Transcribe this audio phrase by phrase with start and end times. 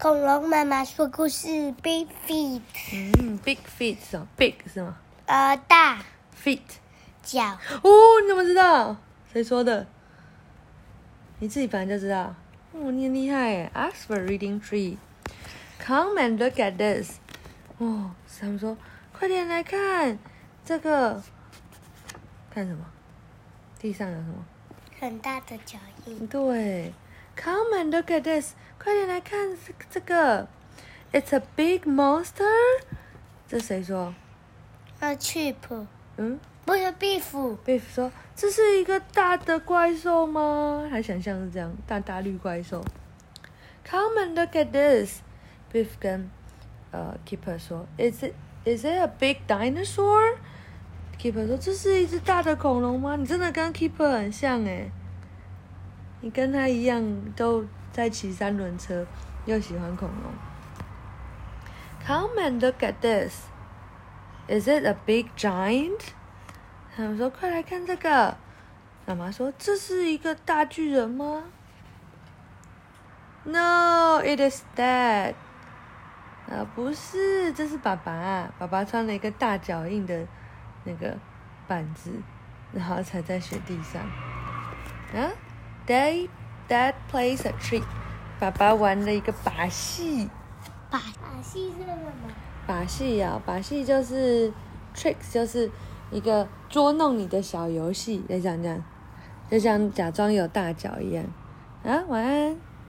[0.00, 1.46] 恐龙妈妈说故事
[1.82, 2.62] ，Big feet，
[2.94, 6.02] 嗯，big feet 是哦，big 是吗呃，大
[6.42, 6.62] ？feet
[7.22, 7.42] 脚，
[7.82, 7.90] 哦，
[8.22, 8.96] 你怎么知道？
[9.30, 9.86] 谁说的？
[11.40, 12.34] 你自己本来就知道。
[12.72, 14.96] 哦，你很厉害耶！Oxford Reading Tree。
[15.84, 17.18] Come and look at this。
[17.76, 18.78] 哦，他们说，
[19.12, 20.18] 快点来看
[20.64, 21.22] 这个。
[22.50, 22.86] 看什么？
[23.78, 24.44] 地上有什么？
[24.98, 26.90] 很大的脚印，对
[27.36, 30.48] ，Come and look at this，快点来看这这个
[31.12, 32.44] ，It's a big monster。
[33.48, 34.14] 这谁说
[35.00, 35.54] ？？A，cheap，
[36.16, 40.86] 嗯不是 beef，，Beef 说这是一个大的怪兽吗？
[40.90, 42.84] 他想象是这样，大大绿怪兽。
[43.84, 45.20] Come and look at this。
[45.72, 46.30] Beef 跟
[46.92, 48.34] 呃 Keeper 说，Is it
[48.64, 53.16] is it a big dinosaur？Keeper 说：“这是一只大的恐龙吗？
[53.16, 54.92] 你真的跟 Keeper 很像诶，
[56.20, 57.02] 你跟他一样
[57.34, 59.06] 都在骑三轮车，
[59.46, 60.32] 又喜欢恐龙。
[62.06, 63.46] Come and look at this.
[64.48, 66.00] Is it a big giant？
[66.96, 68.36] 他们说：“快来看这个。”
[69.06, 71.44] 妈妈说：“这是一个大巨人吗
[73.44, 75.34] ？”No, it is Dad.
[76.50, 78.52] 啊，不是，这是爸爸。
[78.58, 80.26] 爸爸穿了一个大脚印的
[80.84, 81.16] 那个
[81.66, 82.12] 板子，
[82.72, 84.02] 然后踩在雪地上。
[85.14, 85.30] 啊
[85.90, 86.28] ，Dad
[86.68, 87.82] Dad plays a trick，
[88.38, 90.30] 爸爸玩了一个把戏。
[90.88, 92.12] 把把戏是什么？
[92.64, 94.52] 把戏啊，把戏就是
[94.94, 95.68] tricks，就是
[96.12, 98.82] 一个捉弄你的小游戏，就像这样，
[99.50, 101.24] 就像假装有大脚一样。
[101.82, 102.56] 啊，晚安。